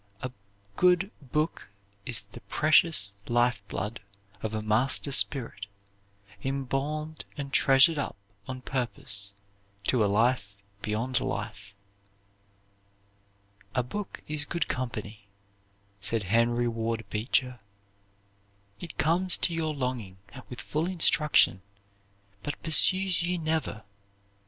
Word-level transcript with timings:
A 0.23 0.31
good 0.77 1.11
Booke 1.21 1.69
is 2.07 2.21
the 2.21 2.41
pretious 2.41 3.13
life 3.27 3.61
blood 3.67 4.01
of 4.41 4.51
a 4.51 4.61
master 4.63 5.11
spirit, 5.11 5.67
imbalm'd 6.43 7.23
and 7.37 7.53
treasur'd 7.53 7.99
up 7.99 8.17
on 8.47 8.61
purpose 8.63 9.31
to 9.83 10.03
a 10.03 10.07
Life 10.09 10.57
beyond 10.81 11.19
Life." 11.21 11.75
"A 13.75 13.83
book 13.83 14.23
is 14.27 14.43
good 14.43 14.67
company," 14.67 15.27
said 15.99 16.23
Henry 16.33 16.67
Ward 16.67 17.05
Beecher. 17.11 17.59
"It 18.79 18.97
comes 18.97 19.37
to 19.37 19.53
your 19.53 19.75
longing 19.75 20.17
with 20.49 20.61
full 20.61 20.87
instruction, 20.87 21.61
but 22.41 22.59
pursues 22.63 23.21
you 23.21 23.37
never. 23.37 23.81